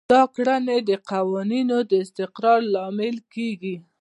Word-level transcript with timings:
دا 0.13 0.21
کړنې 0.35 0.77
د 0.89 0.91
قوانینو 1.11 1.77
د 1.89 1.91
استقرار 2.05 2.59
لامل 2.73 3.15
کیږي. 3.33 3.75